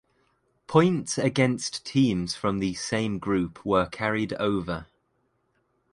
[0.65, 4.87] Points against teams from the same group were carried over.